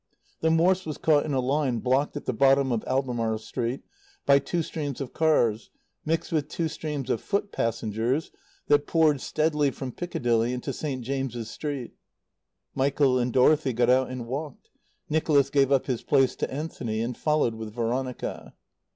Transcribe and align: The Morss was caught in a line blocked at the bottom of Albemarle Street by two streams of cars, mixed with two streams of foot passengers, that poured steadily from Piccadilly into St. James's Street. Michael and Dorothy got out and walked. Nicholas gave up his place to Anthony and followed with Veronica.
The 0.39 0.49
Morss 0.49 0.83
was 0.87 0.97
caught 0.97 1.27
in 1.27 1.33
a 1.35 1.39
line 1.39 1.77
blocked 1.77 2.17
at 2.17 2.25
the 2.25 2.33
bottom 2.33 2.71
of 2.71 2.83
Albemarle 2.87 3.37
Street 3.37 3.83
by 4.25 4.39
two 4.39 4.63
streams 4.63 4.99
of 4.99 5.13
cars, 5.13 5.69
mixed 6.05 6.31
with 6.31 6.47
two 6.47 6.67
streams 6.69 7.11
of 7.11 7.21
foot 7.21 7.51
passengers, 7.51 8.31
that 8.65 8.87
poured 8.87 9.21
steadily 9.21 9.69
from 9.69 9.91
Piccadilly 9.91 10.53
into 10.53 10.73
St. 10.73 11.03
James's 11.05 11.51
Street. 11.51 11.93
Michael 12.73 13.19
and 13.19 13.31
Dorothy 13.31 13.73
got 13.73 13.91
out 13.91 14.09
and 14.09 14.25
walked. 14.25 14.71
Nicholas 15.07 15.51
gave 15.51 15.71
up 15.71 15.85
his 15.85 16.01
place 16.01 16.35
to 16.37 16.51
Anthony 16.51 16.99
and 17.01 17.15
followed 17.15 17.53
with 17.53 17.71
Veronica. 17.71 18.55